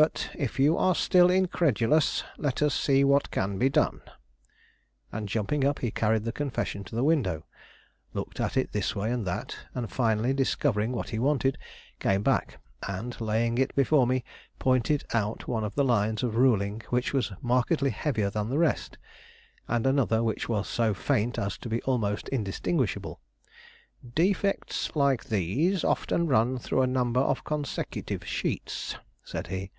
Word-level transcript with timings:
But, 0.00 0.30
if 0.36 0.60
you 0.60 0.76
are 0.78 0.94
still 0.94 1.28
incredulous, 1.28 2.22
let 2.36 2.62
us 2.62 2.72
see 2.72 3.02
what 3.02 3.32
can 3.32 3.58
be 3.58 3.68
done," 3.68 4.00
and 5.10 5.28
jumping 5.28 5.64
up, 5.64 5.80
he 5.80 5.90
carried 5.90 6.22
the 6.24 6.30
confession 6.30 6.84
to 6.84 6.94
the 6.94 7.02
window, 7.02 7.42
looked 8.14 8.38
at 8.38 8.56
it 8.56 8.70
this 8.70 8.94
way 8.94 9.10
and 9.10 9.26
that, 9.26 9.56
and, 9.74 9.90
finally 9.90 10.32
discovering 10.32 10.92
what 10.92 11.08
he 11.08 11.18
wanted, 11.18 11.58
came 11.98 12.22
back 12.22 12.60
and, 12.86 13.20
laying 13.20 13.58
it 13.58 13.74
before 13.74 14.06
me, 14.06 14.22
pointed 14.60 15.02
out 15.14 15.48
one 15.48 15.64
of 15.64 15.74
the 15.74 15.82
lines 15.82 16.22
of 16.22 16.36
ruling 16.36 16.80
which 16.90 17.12
was 17.12 17.32
markedly 17.42 17.90
heavier 17.90 18.30
than 18.30 18.50
the 18.50 18.58
rest, 18.58 18.98
and 19.66 19.84
another 19.84 20.22
which 20.22 20.48
was 20.48 20.68
so 20.68 20.94
faint 20.94 21.40
as 21.40 21.58
to 21.58 21.68
be 21.68 21.82
almost 21.82 22.28
undistinguishable. 22.32 23.18
"Defects 24.14 24.94
like 24.94 25.24
these 25.24 25.82
often 25.82 26.28
run 26.28 26.56
through 26.56 26.82
a 26.82 26.86
number 26.86 27.18
of 27.18 27.42
consecutive 27.42 28.24
sheets," 28.24 28.94
said 29.24 29.48
he. 29.48 29.72